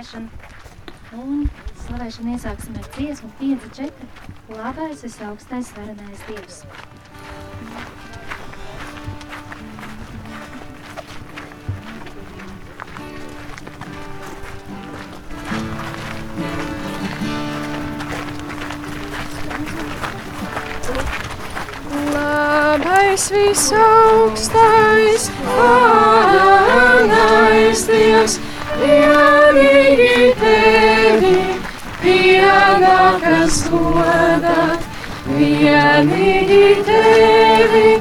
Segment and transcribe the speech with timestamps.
[0.00, 0.28] slavēšanu.
[1.20, 1.48] Un
[1.84, 3.92] slavēšanu iesāksim ar dziesmu 5-4.
[4.56, 6.64] Labais es augstais varenais Dievs.
[22.14, 25.22] Labais visaugstais,
[25.58, 27.00] varenais
[27.90, 28.40] Dievs,
[28.80, 31.34] vienīgi tevi,
[32.02, 34.64] pienākas godā,
[35.28, 37.94] vienīgi tevi,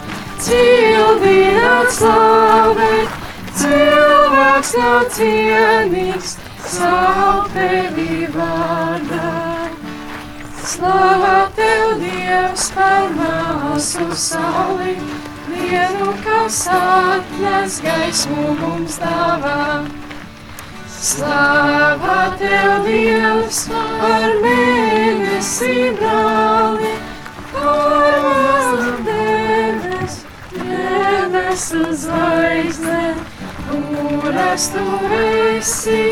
[0.46, 3.18] cildināt slavēt,
[3.60, 6.38] cilvēks nav cienīgs,
[6.70, 9.36] savu tevi vārdā.
[10.70, 14.94] Slava tev, Dievs, par māsu sauli,
[15.50, 19.58] vienu, kas atnes gaismu mums dāvā.
[21.02, 26.92] Slava tev, Dievs, par mēnesi brāli,
[27.54, 30.18] mazu debes,
[30.58, 33.16] debesu zvaigzne,
[33.70, 34.84] kuras tu
[35.22, 36.04] esi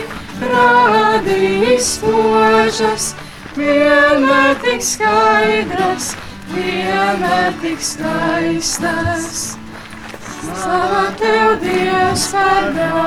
[0.55, 3.11] radījis požas,
[3.59, 6.13] vienmēr tik skaidras,
[6.55, 9.57] vienmēr tik skaistas.
[10.47, 13.06] Slava tev, Dievs, par par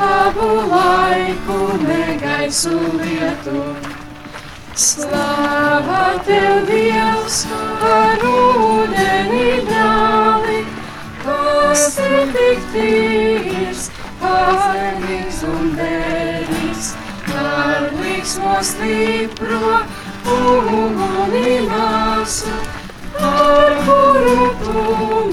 [0.00, 3.64] labu laiku, negaisu lietu.
[4.74, 7.42] Slava tev, Dievs,
[7.80, 10.62] par ūdeni brāli,
[11.24, 13.90] kas ir tik tīrs,
[14.22, 16.92] pārnīgs un derīgs
[17.28, 19.76] par līksmo stipro
[20.38, 22.56] uguni māsu,
[23.20, 24.84] par kuru tu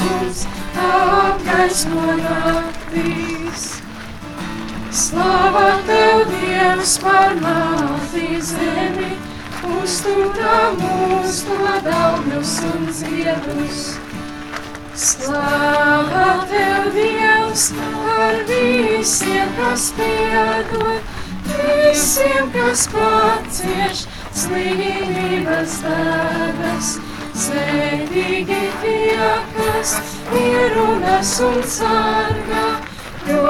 [0.04, 0.48] mums
[0.92, 3.39] apgaismo naktīs.
[5.00, 9.14] Slava tev, Dievs, par māti zemi,
[9.78, 13.86] uzturā mūs to daugļus un ziedus.
[15.00, 21.16] Slava tev, Dievs, par visiem, kas piedod,
[21.48, 24.04] visiem, kas pacieš
[24.44, 26.94] slimības darbas.
[27.40, 29.96] Svētīgi tie, kas
[30.44, 32.68] ierunas un sargā,
[33.28, 33.44] jo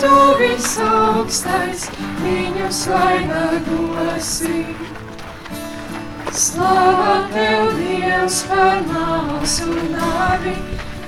[0.00, 1.86] tu visaugstais
[2.22, 4.64] viņus vainagosi.
[6.36, 10.52] Slava tev, Dievs, par māsu nāvi,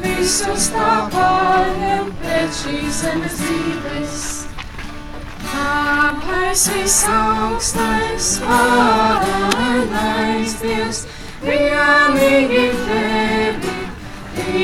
[0.00, 4.22] visus tā pārņem pēc šīs zemes dzīves.
[5.48, 11.04] Kāpēc visaugstais, varenais Dievs,
[11.44, 13.76] vienīgi tevi,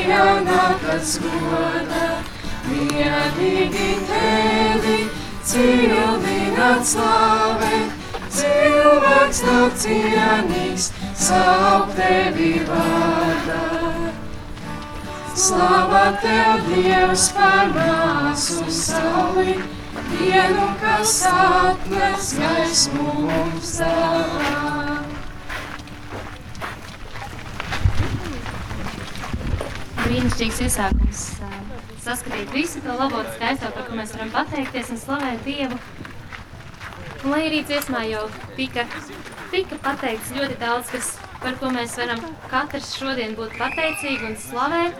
[0.01, 2.09] ienākas goda,
[2.69, 4.97] vienīgi tevi,
[5.45, 7.95] cildināt slavēt,
[8.35, 10.91] cilvēks nav cienīgs,
[11.27, 13.63] saukt tevi vārdā.
[15.35, 19.57] Slava tev, Dievs, par māsu sauli,
[20.13, 24.95] dienu, kas atnes gaismu mums dāvā.
[30.05, 31.25] Brīnišķīgs iesākums
[32.05, 35.77] saskatīt visu to labo skaisto, par ko mēs varam pateikties un slavēt Dievu.
[37.23, 38.25] Un, lai arī dziesmā jau
[38.57, 38.85] tika,
[39.49, 42.21] tika pateikts ļoti daudz, kas, par ko mēs varam
[42.51, 44.99] katrs šodien būt pateicīgi un slavēt,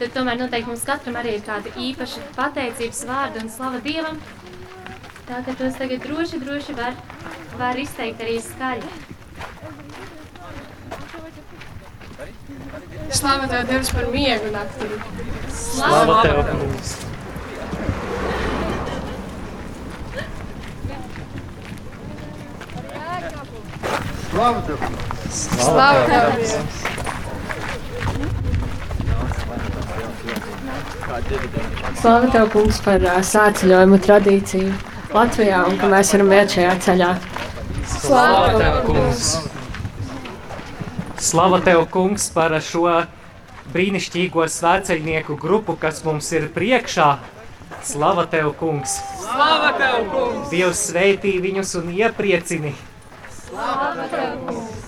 [0.00, 4.18] tad tomēr noteikti mums katram arī ir kāda īpaša pateicības vārda un slava Dievam.
[5.26, 6.98] Tā ka tos tagad droši, droši var,
[7.58, 8.90] var izteikt arī skaļi.
[13.14, 15.35] Slava tev, Dievs, par miegu naktī.
[15.56, 16.90] Slava tev, kungs!
[24.32, 24.78] Slava tev!
[25.30, 26.26] Slava tev!
[32.00, 34.74] Slava tev, kungs, par uh, sāceļojumu tradīciju
[35.16, 37.10] Latvijā un ka mēs varam iet šajā ceļā.
[37.96, 39.30] Slava tev, kungs!
[41.30, 42.90] Slava tev, kungs, par šo
[43.74, 47.10] brīnišķīgo svēceļnieku grupu, kas mums ir priekšā.
[47.86, 48.98] Slava tev, kungs!
[49.20, 50.50] Slava tev, kungs!
[50.52, 52.74] Dievs sveitī viņus un iepriecini!
[53.42, 54.86] Slava tev, kungs!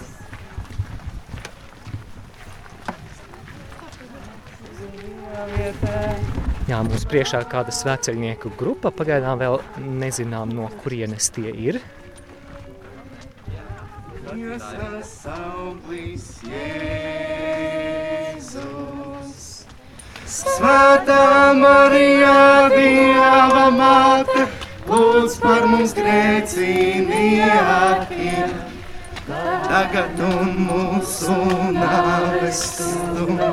[6.69, 8.91] Jā, mums priekšā ir kāda svēceļnieku grupa.
[8.93, 11.81] Pagaidām vēl nezinām, no kurienes tie ir.
[14.37, 15.15] Jēzus,
[20.39, 24.45] Svētā Marija, Dieva māte,
[24.87, 28.53] lūdz par mums grēciniekiem,
[29.67, 31.35] tagad un mūsu
[31.75, 33.51] nāves stundā.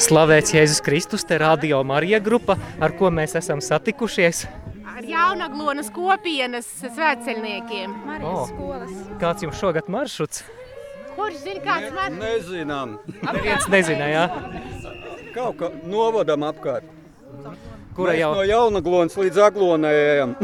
[0.00, 4.46] Slavēts Jēzus Kristus, te radio Marija grupa, ar ko mēs esam satikušies.
[4.88, 7.98] Ar jaunaglonas kopienas svētceļniekiem.
[8.24, 8.46] O,
[9.20, 10.40] kāds jums šogad maršruts?
[11.18, 12.16] Kurš zina, kāds man?
[12.22, 12.96] Nezinām.
[13.26, 14.24] Neviens nezināja,
[15.34, 16.88] Kaut kā novadam apkārt.
[17.94, 20.36] kura Mēs jau no jaunaglonas līdz aglonai ejam.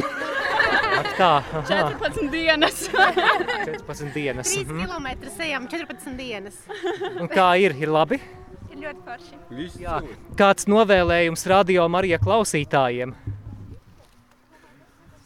[1.00, 1.62] Ak tā, aha,
[1.96, 2.86] 14 dienas.
[2.92, 4.52] 14 dienas.
[4.52, 4.84] 3 mhm.
[4.84, 6.60] km ejam 14 dienas.
[7.16, 7.74] Un kā ir?
[7.80, 8.20] Ir labi?
[8.76, 9.38] Ļoti forši.
[9.56, 10.00] Viss Jā.
[10.38, 13.14] Kāds novēlējums radio Marija klausītājiem?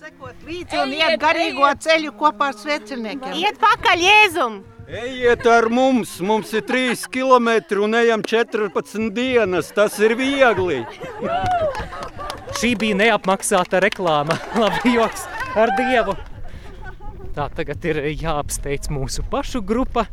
[0.00, 3.34] Sekot līdzi un iet garīgo ceļu kopā ar sveceniekiem.
[3.42, 4.60] Iet pakaļ Jēzum!
[4.90, 7.50] Ejiet ar mums, mums ir 3 km
[7.84, 9.68] un ejam 14 dienas.
[9.74, 10.80] Tas ir viegli.
[12.58, 14.34] Šī bija neapmaksāta reklāma.
[14.62, 16.16] Labi, joks ar Dievu.
[17.36, 20.08] Tā tagad ir jāapsteidz mūsu pašu grupa.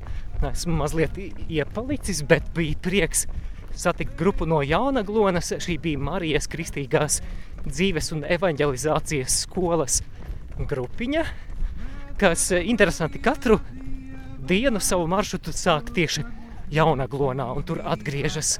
[0.45, 1.15] Esmu mazliet
[1.49, 3.25] iepalicis, bet bija prieks
[3.73, 5.49] satikt grupu no Jaunaglonas.
[5.63, 7.21] Šī bija Marijas Kristīgās
[7.65, 10.03] dzīves un evanģelizācijas skolas
[10.57, 11.23] grupiņa,
[12.21, 13.57] kas interesanti katru
[14.47, 16.23] dienu savu maršrutu sāk tieši
[16.73, 18.57] Jaunaglonā un tur atgriežas.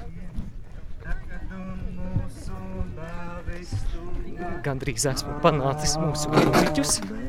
[4.66, 7.27] Gandrīz esmu panācis mūsu mūziķus.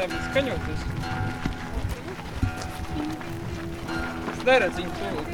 [0.00, 0.84] Bet skaņoties.
[4.32, 5.28] Es neredzu viņu tūlīt.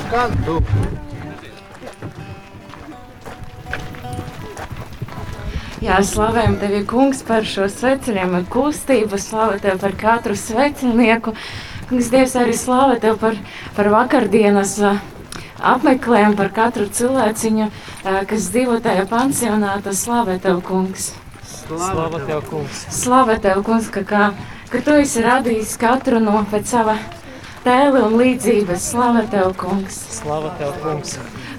[0.00, 0.56] Skan tu!
[5.86, 7.70] Jā, slavējam tevi, kungs, par šo
[8.40, 9.22] un kustību.
[9.22, 11.38] Slavu tev par katru sveceļnieku.
[11.86, 13.38] Kungs, Dievs, arī slavu tev par,
[13.78, 14.96] par vakardienas ā,
[15.74, 17.68] apmeklējumu, par katru cilvēciņu,
[18.30, 19.94] kas dzīvo tajā pansionātā.
[19.96, 21.12] Slavu tev, kungs!
[21.66, 22.86] Slava tev, kungs!
[22.94, 24.24] Slavu tev, kungs, ka, kā,
[24.70, 26.96] ka tu esi radījis katru no pēc sava
[27.66, 28.90] tēla un līdzības.
[28.92, 29.98] Slavu tev, kungs!
[30.20, 31.16] Slava tev, kungs!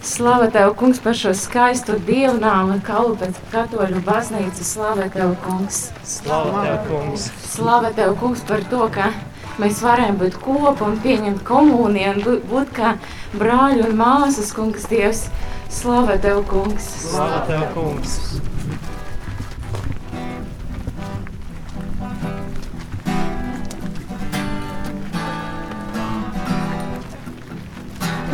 [0.07, 4.75] Slava tev, kungs, par šo skaisto dievnāmu kalu pēc katoļu baznīcas.
[4.77, 5.88] Slava tev, kungs!
[6.07, 7.31] Slava tev, kungs!
[7.51, 9.12] Slava tev, kungs, par to, ka
[9.60, 12.94] mēs varam būt kopā un pieņemt komuniju un būt kā
[13.35, 15.27] brāļi un māsas, kungs, Dievs.
[15.69, 16.85] Slava tev, kungs!
[17.12, 18.13] Slava tev, kungs!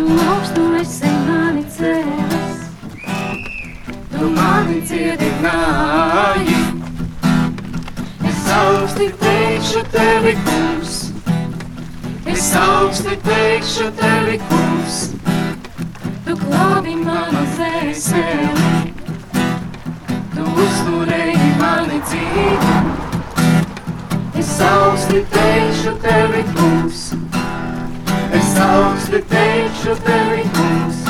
[0.03, 2.61] Un augstu esi mani cēlis,
[4.13, 6.59] Tu mani dziedināji,
[8.29, 10.82] es augsti teikšu tevi, kungs.
[12.33, 15.13] Es augsti teikšu tevi, kungs.
[16.25, 18.69] tu glābi manu dvēseli.
[20.33, 22.77] Tu uzturēji mani dzīvi.
[24.41, 27.03] Es augsti teikšu tevi, kungs.
[28.39, 31.05] Es augsti teikšu tevi, kungs.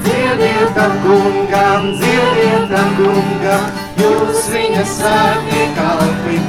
[0.00, 3.68] Dziediet tam kungam, dziediet tam kungam,
[4.00, 6.40] jūs viņa svētie kalpi.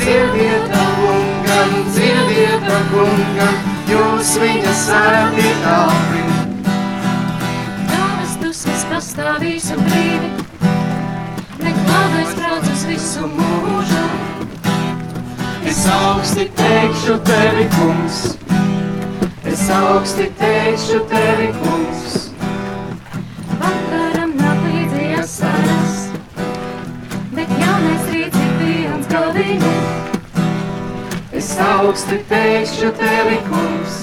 [0.00, 0.72] Dziediet
[1.72, 3.54] tam kungam, dziediet tam kungam,
[3.88, 6.22] jūs viņa svētie kalpi.
[7.88, 10.30] Tavas dusmas pastāvīs un brīvi,
[11.62, 14.04] neklāvais brauc uz visu mūžu.
[15.64, 18.36] Es augsti teikšu tevi, kungs.
[19.44, 22.31] Es augsti teikšu tevi, kungs.
[31.52, 33.96] Es augsti teikšu tevi, kungs.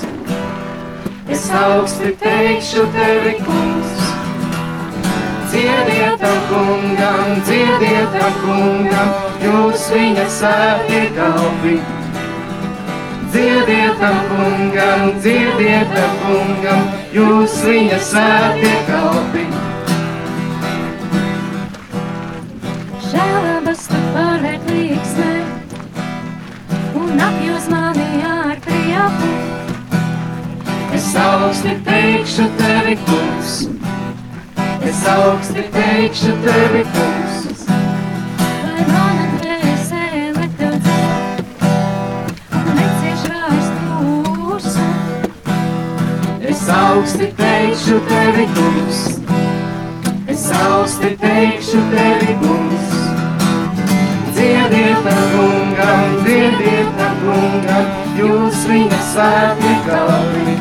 [1.27, 4.03] Es augsti teikšu tevi, kungs.
[5.49, 9.09] Dziediet tam kungam, dziediet tam kungam,
[9.41, 11.79] jūs viņa svētie kalpi.
[13.33, 19.47] dziediet tam kungam, dziediet tam kungam, jūs viņa svētie kalpi.
[23.09, 25.58] Žēlabas tu pārvērt līksmē
[27.09, 29.29] un apjūs mani ar prieku.
[30.93, 33.53] Es augsti teikšu tevi, kungs,
[34.85, 37.63] es augsti teikšu tevi, kungs.
[38.65, 41.65] Lai mana dvēsele tev dzird
[42.59, 44.85] un necieš vairs tūsu.
[46.53, 49.01] Es augsti teikšu tevi, kungs,
[50.27, 52.88] es augsti teikšu tevi, kungs.
[54.69, 60.53] Dziediet tam kungam, dziediet tam kungam, jūs viņa svētie kalpi.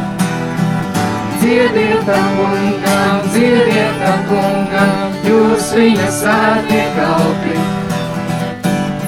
[1.42, 4.94] Dziediet tam kungam, dziediet tam kungam,
[5.28, 7.52] jūs viņa svētie kalpi.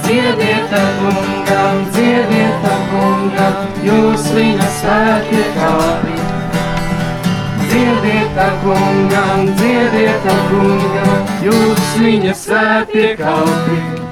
[0.04, 6.18] Dziediet tam kungam, dziediet tam kungam, jūs viņa svētie kalpi.
[7.72, 14.09] Dziediet tam kungam, dziediet tam kungam, jūs viņa svētie kalpi.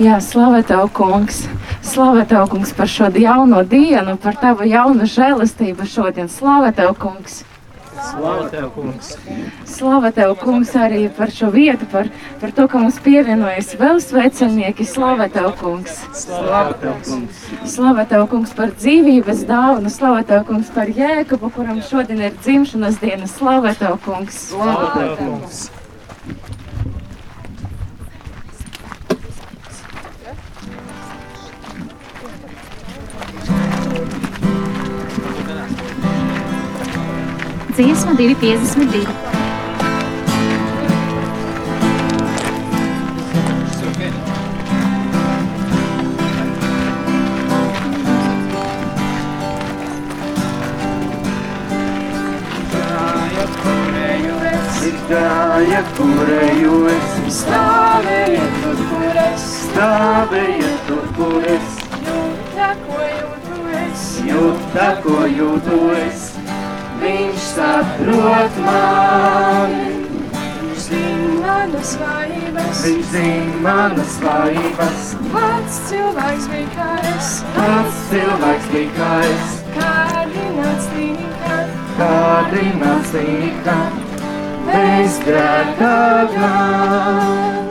[0.00, 1.42] Jā, slavē tev, kungs!
[1.84, 6.30] Slavē tev, kungs, par šo jauno dienu, par tavu jaunu žēlastību šodien.
[6.32, 7.42] Slavē tev, kungs!
[8.00, 9.10] Slavu tev, kungs!
[9.68, 12.08] Slavē tev, kungs, arī par šo vietu, par,
[12.40, 14.86] par to, ka mums pievienojas vēl sveicinieki.
[14.88, 15.98] Slavē tev, kungs!
[16.16, 17.42] Slavu tev, kungs!
[17.74, 19.92] Slavē tev, kungs, par dzīvības dāvanu.
[19.92, 23.28] Slavē tev, kungs, par jēkabu, kuram šodien ir dzimšanas diena.
[23.28, 24.40] Slavē tev, kungs!
[24.48, 25.68] Slavu tev, kungs!
[37.80, 39.06] Dziesma 252.
[55.10, 64.04] Gāja, kurēju es, Stāvējiet tur, kur es stāvējiet tur, kur es, jūtu, ko jūtu es.
[64.28, 66.39] jūta, ko jūtu es.
[67.00, 69.86] Viņš saprot mani,
[70.60, 72.80] Viņš zina manas vājības.
[72.84, 75.06] viņš zina manas vājības.
[75.32, 81.58] Pats cilvēks bija kā es, Pats cilvēks bija kā es, kārdināts tīkā.
[82.00, 83.78] kārdināts tika,
[84.66, 85.96] bez grēkā
[86.36, 87.66] gan.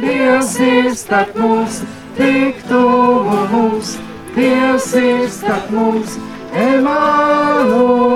[0.00, 1.82] Dievs ir starp mums,
[2.16, 3.96] tik tuvu mums,
[4.34, 6.16] Dievs ir starp mums,
[6.52, 8.12] Emanuēls.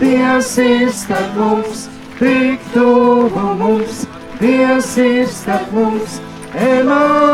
[0.00, 4.06] Dievs ir starp mums, tik tuvu mums,
[4.40, 6.20] Dievs ir starp mums,
[6.56, 7.28] Emanuēls.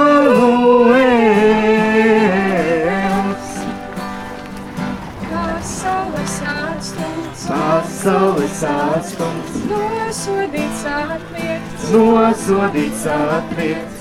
[5.30, 13.93] Pasaules atstums, Pasaules atstums, nosodīts atliekts, nosodīts atliekts.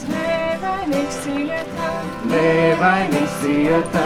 [2.33, 4.05] Nevainīgs cietā,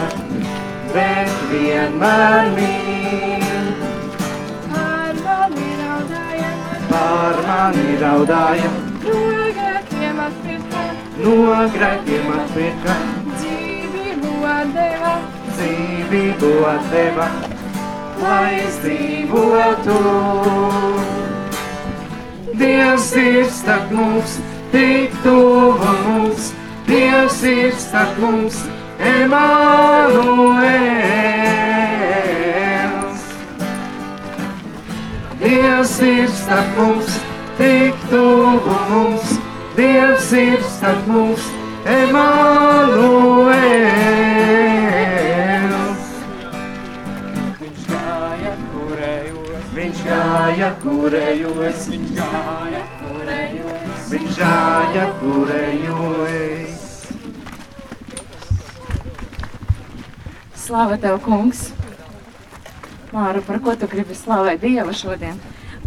[0.94, 3.70] bet vienmēr mīl.
[4.72, 6.50] Par mani raudāja,
[6.90, 8.70] Pār mani raudāja,
[9.06, 9.22] no
[9.58, 10.84] grēkiem atpirka,
[11.24, 11.36] no
[11.76, 12.98] grēkiem atpirka,
[13.38, 15.14] dzīvību atdeva.
[15.58, 17.28] dzīvību atdeva,
[18.22, 19.98] lai es dzīvotu.
[22.58, 24.38] Dievs ir starp mums,
[24.72, 26.48] tik tuvu mums,
[26.88, 28.56] Dievs ir starp mums,
[28.98, 30.38] Emanuēls.
[35.42, 37.10] Dievs ir starp mums,
[37.58, 39.36] tik tuvu mums,
[39.76, 41.44] Dievs ir starp mums,
[41.84, 43.58] Emanuēls.
[47.60, 56.67] Viņš gāja, kurējos, viņš gāja, kurējos, viņš gāja, kurējos, viņš gāja, kurējos.
[60.68, 61.70] Slava tev, kungs!
[63.08, 65.38] Māra, par ko tu gribi slavēt Dievu šodien?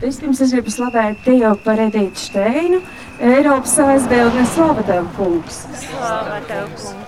[0.02, 2.80] Vispirms es gribu slavēt Dievu par Edītu Steinu,
[3.22, 5.60] Eiropas aizbildni Slava Tev, kungs.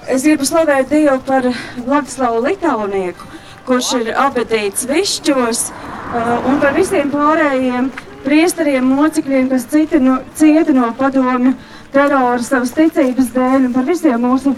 [0.06, 1.48] Es gribu slavēt Dievu par
[1.80, 3.32] Vladislavu Litaunieku,
[3.66, 7.90] kurš ir abadīts višķos, uh, un par visiem pārējiem,
[8.28, 11.56] priesteriem, mocekļiem, kas citi no, cieta no padomju
[11.96, 14.54] terora savas ticības dēļ, un par visiem mūsu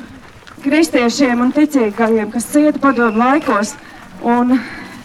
[0.66, 3.76] kristiešiem un ticīgajiem, kas cieta padomu laikos.
[4.26, 4.58] Un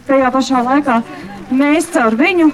[0.08, 1.00] tajā pašā laikā
[1.52, 2.48] mēs caur viņu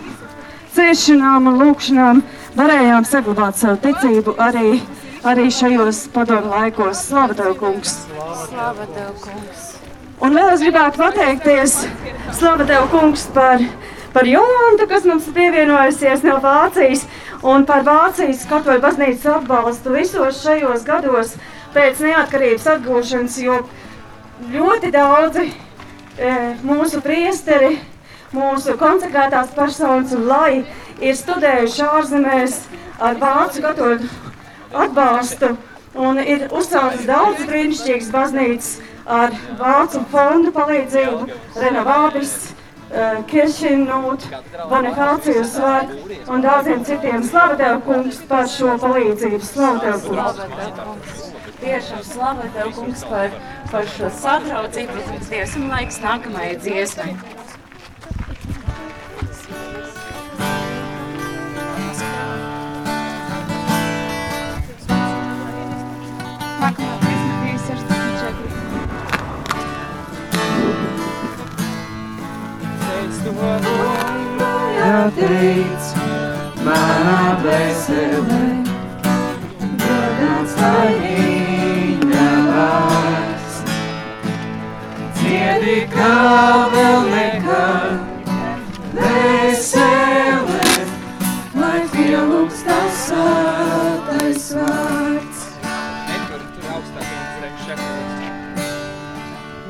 [0.77, 2.23] ciešanām un lūkšanām
[2.57, 4.81] varējām saglabāt savu ticību arī,
[5.29, 7.07] arī šajos padomu laikos.
[7.09, 7.99] Slava Tev, kungs!
[8.49, 9.67] Slava Tev, kungs!
[10.25, 11.81] Un vēl es gribētu pateikties
[12.37, 13.63] Slava Tev, kungs, par,
[14.17, 17.05] par Jolantu, kas mums pievienojusies no Vācijas,
[17.47, 21.37] un par Vācijas katoļu baznīcas atbalstu visos šajos gados
[21.77, 23.61] pēc neatkarības atgūšanas, jo
[24.53, 26.33] ļoti daudzi e,
[26.67, 27.77] mūsu priesteri,
[28.37, 30.65] mūsu konsekrētās personas un lai
[31.01, 32.59] ir studējuši ārzemēs
[33.05, 34.11] ar vācu katoļu
[34.77, 35.55] atbalstu
[35.97, 38.73] un ir uzceltas daudz brīnišķīgas baznīcas
[39.07, 41.29] ar vācu fondu palīdzību,
[41.63, 42.35] renovābis,
[43.31, 44.27] Kiršinūt,
[44.71, 45.91] Bonifācijus var
[46.33, 47.25] un daudziem citiem.
[47.29, 49.41] Slava Tev, kungs, par šo palīdzību.
[49.45, 51.27] Slava Tev, kungs!
[51.61, 53.37] Tiešām slava Tev, kungs, par,
[53.73, 57.13] par šo sadraudzību, kungs, Dievs, un laiks nākamajai dziesmai.
[74.77, 75.87] Jāteic,
[76.63, 78.43] manā dvēselē,
[79.81, 83.57] godāts lai viņa vārds.
[85.19, 86.15] Dziedi kā
[86.77, 87.99] vēl nekad,
[88.95, 90.71] dvēselē,
[91.59, 95.47] lai pielūgs tavs svētais vārds.
[95.67, 97.87] Netur, tur augstāk viņam priekš šeit.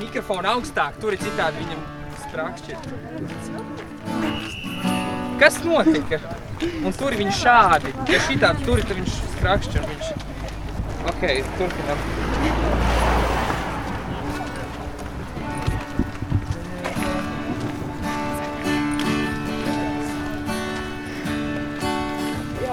[0.04, 1.80] Mikrofonu augstāk, tur ir citādi viņam
[2.36, 2.74] strakšķi.
[5.40, 6.18] Kas notika?
[6.84, 7.92] Un tur viņš šādi.
[8.12, 10.06] Ja šitādi tur ir, tad viņš strakšķi un viņš...
[11.12, 11.22] Ok,
[11.56, 11.98] turpinām.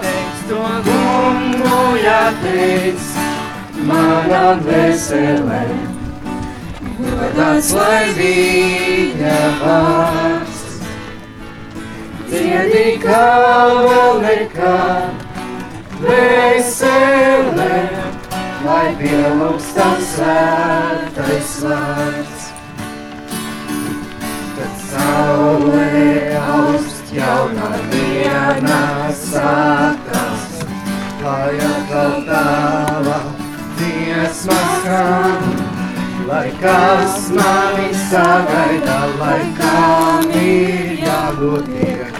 [0.03, 3.09] Teiks to kungu, jāteic,
[3.87, 5.92] manā dvēselē.
[6.93, 10.59] Godāts lai viņa vārds.
[12.29, 15.23] Dziedi kā vēl nekad,
[15.95, 17.79] dvēselē,
[18.67, 22.47] lai pielūgs tavs svētais vārds.
[24.53, 25.89] Kad saulē
[26.43, 28.83] augst jaunā dienā
[29.23, 30.49] sākās,
[31.25, 33.21] lai atkal tava
[33.81, 35.62] dziesma skan,
[36.27, 42.19] lai kas mani sagaida, lai kam ir jābūt tiek.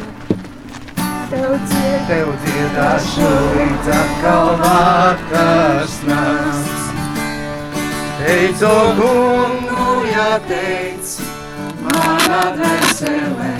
[2.07, 6.83] Tev dziedāšu līdz atkal vakars nāks.
[8.19, 11.15] Teicu kungu, jāteic,
[11.87, 13.51] manā dvēselē,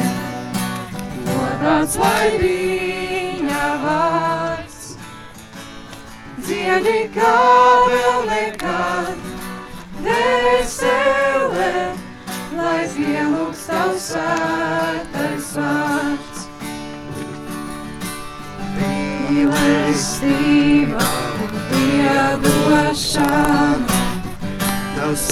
[1.25, 4.79] godāts lai viņa vārds.
[6.43, 7.36] Dziedi kā
[7.89, 9.22] vēl nekad,
[10.04, 11.72] dvēselē,
[12.58, 16.39] lai pielūgs tavs svētais vārds.
[18.78, 21.06] Mīlestība
[21.46, 23.98] un piedošana,
[24.98, 25.24] tavs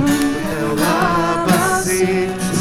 [0.00, 0.08] un
[0.46, 2.58] tev labas sirds,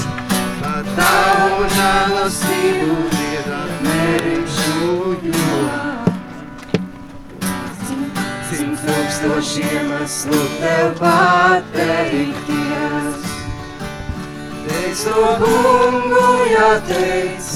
[0.62, 4.78] pat tavu žēlastību dziedāt nerimšu
[5.30, 5.93] jo.
[8.84, 12.50] Tūkstošiem esmu tev pateikties.
[14.66, 17.48] Teic to kungu, jāteic,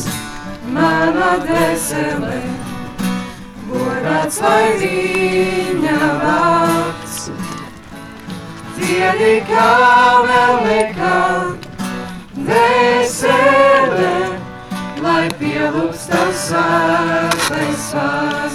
[0.71, 2.39] manā dvēselē,
[3.67, 7.17] godāts lai viņa vārds.
[8.77, 9.71] Dziedi kā
[10.31, 11.67] vēl nekad,
[12.39, 14.15] dvēselē,
[15.03, 18.46] lai pielūgs tavs svētais vārds.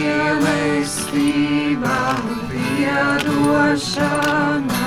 [0.00, 1.96] Mīlestība
[2.48, 4.84] piedošana,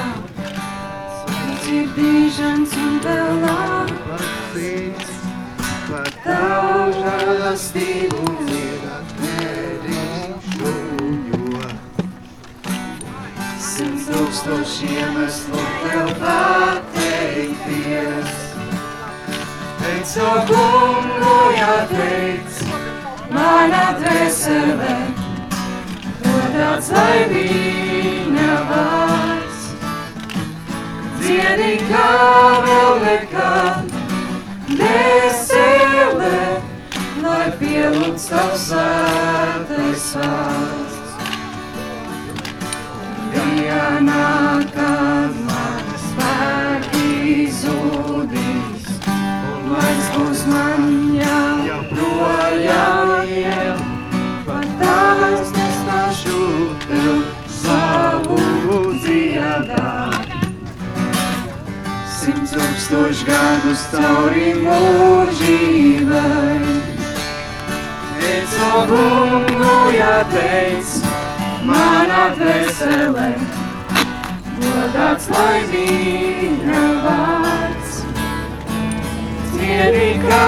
[1.61, 3.43] dzirdīšanas un vēl
[4.55, 5.11] sirds,
[5.85, 10.73] par tavu žēlastību dziedāt nedrīkšu,
[11.29, 11.61] jo.
[13.69, 18.33] Simt tūkstošiem esmu tev pateikties.
[19.83, 22.62] Teic to kungu, jāteic,
[23.43, 24.93] mana dvēselē,
[26.23, 29.65] godāts lai viņa vārds.
[31.19, 32.07] Dziedi kā
[32.67, 33.95] vēl nekad,
[34.71, 36.41] dvēselē,
[37.25, 40.99] lai pielūdz tavs svētais vārds.
[43.33, 44.27] Dienā,
[44.75, 53.12] kad man spēki zudīs, un laiks būs man jāprojām.
[62.23, 66.23] Simts tūkstoši gadus cauri mūžībai.
[68.63, 70.93] O kungu, jāteic,
[71.67, 73.27] manā dvēselē,
[74.61, 77.99] godāts lai viņa vārds.
[79.51, 80.41] Cienī kā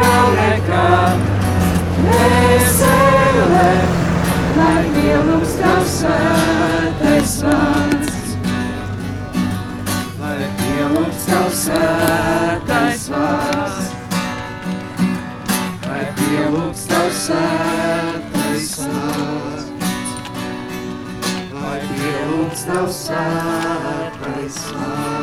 [0.00, 1.30] vēl nekad,
[2.00, 3.70] dvēselē,
[4.58, 7.99] lai pielūgs tavs svētais vārds.
[11.30, 13.90] Tavs svētais vārds.
[15.86, 19.70] Lai pielūgs tavs svētais vārds.
[21.54, 25.19] Lai pielūgs tavs svētais vārds.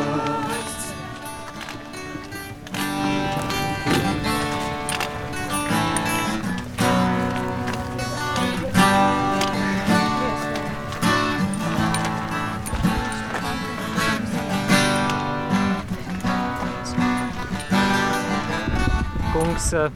[19.68, 19.90] Kungs, eh,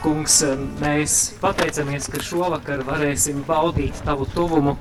[0.00, 4.76] Kungs, eh, mēs pateicamies, ka šovakar varēsim baudīt Tavu tuvumu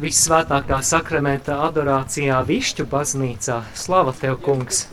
[0.00, 3.62] Vissvētākā sakramenta adorācijā Višķu baznīcā.
[3.74, 4.86] Slava Tev, Kungs!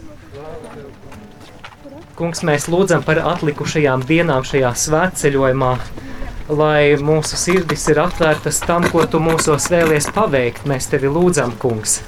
[2.15, 5.73] Kungs, mēs lūdzam par atlikušajām dienām šajā svētceļojumā,
[6.49, 10.63] lai mūsu sirdis ir atvērtas tam, ko Tu mūsos vēlies paveikt.
[10.63, 11.99] Mēs Tevi lūdzam, Kungs!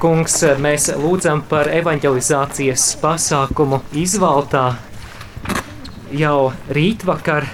[0.00, 4.62] Kungs, mēs lūdzam par evanģelizācijas pasākumu izvaltā
[6.16, 7.44] jau rītvakar.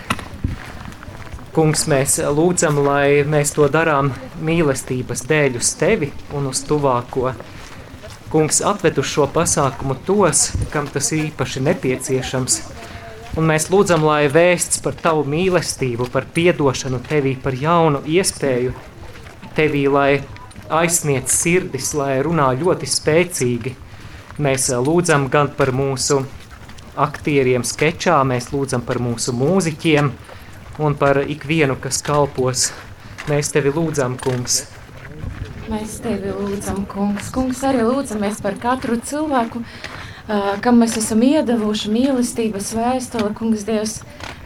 [1.57, 4.13] Kungs, mēs lūdzam, lai mēs to darām
[4.47, 7.35] mīlestības dēļ uz tevi un uz tuvāko.
[8.31, 12.61] Kungs atved uz šo pasākumu tos, kam tas īpaši nepieciešams.
[13.35, 18.79] Un mēs lūdzam, lai vēsts par tavu mīlestību, par piedošanu tevī, par jaunu iespēju
[19.59, 20.11] tevī, lai
[20.71, 23.75] aizsniedz sirdis, lai runā ļoti spēcīgi.
[24.43, 26.23] Mēs eh, lūdzam gan par mūsu
[26.97, 30.11] aktieriem sketčā, mēs lūdzam par mūsu mūziķiem
[30.83, 32.71] un par ikvienu, kas kalpos.
[33.31, 34.65] Mēs tevi lūdzam, kungs.
[35.67, 37.33] Mēs tevi lūdzam, kungs.
[37.35, 43.33] Kungs arī lūdzamies par katru cilvēku, uh, kam mēs esam iedavuši mīlestības vēstuli.
[43.35, 43.97] Kungs, Dievs,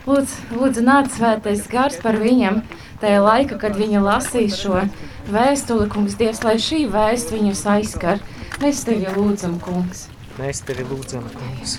[0.08, 2.62] lūdz, lūdzu, nāc svētais gars par viņam
[3.02, 4.86] tajā laika, kad viņi lasīs šo
[5.32, 8.20] vēstuli, kungs, Dievs, lai šī vēst viņus aizskar.
[8.60, 10.08] Mēs tevi lūdzam, kungs.
[10.38, 11.78] Mēs tevi lūdzam, kungs.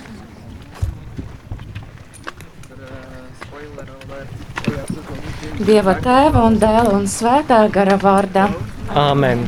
[5.62, 8.48] Dieva tēva un dēla un svētā gara vārdā.
[8.98, 9.46] Āmen.